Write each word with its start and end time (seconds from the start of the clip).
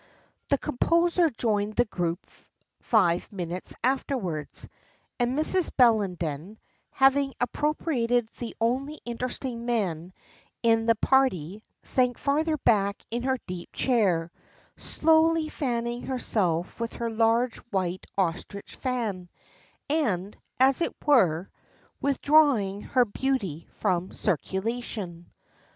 The 0.49 0.57
composer 0.57 1.29
joined 1.29 1.75
the 1.75 1.85
group 1.85 2.25
five 2.81 3.31
minutes 3.31 3.75
afterwards, 3.83 4.67
and 5.19 5.37
Mrs. 5.37 5.69
Bellenden, 5.77 6.57
having 6.89 7.35
appropriated 7.39 8.27
the 8.39 8.55
only 8.59 8.97
interesting 9.05 9.67
men 9.67 10.11
in 10.63 10.87
the 10.87 10.95
party, 10.95 11.61
sank 11.83 12.17
farther 12.17 12.57
back 12.57 12.99
in 13.11 13.21
her 13.21 13.37
deep 13.45 13.71
chair, 13.73 14.31
slowly 14.75 15.49
fanning 15.49 16.01
herself 16.07 16.79
with 16.79 16.93
her 16.93 17.11
large 17.11 17.57
white 17.69 18.07
ostrich 18.17 18.73
fan, 18.75 19.29
and, 19.87 20.35
as 20.59 20.81
it 20.81 20.95
were, 21.05 21.47
withdrawing 22.01 22.81
her 22.81 23.05
beauty 23.05 23.67
from 23.69 24.11
circulation. 24.13 25.31